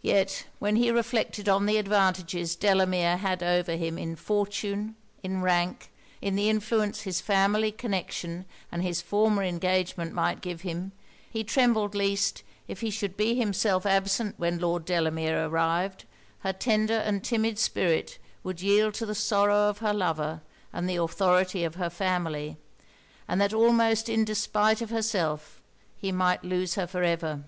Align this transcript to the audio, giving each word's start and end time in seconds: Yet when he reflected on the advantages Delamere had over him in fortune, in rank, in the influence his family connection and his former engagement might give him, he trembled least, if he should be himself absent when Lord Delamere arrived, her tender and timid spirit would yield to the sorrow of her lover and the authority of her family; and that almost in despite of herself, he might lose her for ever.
Yet 0.00 0.46
when 0.60 0.76
he 0.76 0.90
reflected 0.90 1.46
on 1.46 1.66
the 1.66 1.76
advantages 1.76 2.56
Delamere 2.56 3.18
had 3.18 3.42
over 3.42 3.76
him 3.76 3.98
in 3.98 4.16
fortune, 4.16 4.96
in 5.22 5.42
rank, 5.42 5.90
in 6.22 6.36
the 6.36 6.48
influence 6.48 7.02
his 7.02 7.20
family 7.20 7.70
connection 7.70 8.46
and 8.72 8.82
his 8.82 9.02
former 9.02 9.42
engagement 9.42 10.14
might 10.14 10.40
give 10.40 10.62
him, 10.62 10.92
he 11.30 11.44
trembled 11.44 11.94
least, 11.94 12.42
if 12.66 12.80
he 12.80 12.88
should 12.90 13.14
be 13.14 13.34
himself 13.34 13.84
absent 13.84 14.36
when 14.38 14.58
Lord 14.58 14.86
Delamere 14.86 15.44
arrived, 15.46 16.06
her 16.38 16.54
tender 16.54 16.96
and 16.96 17.22
timid 17.22 17.58
spirit 17.58 18.16
would 18.42 18.62
yield 18.62 18.94
to 18.94 19.04
the 19.04 19.14
sorrow 19.14 19.68
of 19.68 19.80
her 19.80 19.92
lover 19.92 20.40
and 20.72 20.88
the 20.88 20.96
authority 20.96 21.62
of 21.62 21.74
her 21.74 21.90
family; 21.90 22.56
and 23.28 23.38
that 23.38 23.52
almost 23.52 24.08
in 24.08 24.24
despite 24.24 24.80
of 24.80 24.88
herself, 24.88 25.60
he 25.94 26.10
might 26.10 26.42
lose 26.42 26.76
her 26.76 26.86
for 26.86 27.02
ever. 27.02 27.44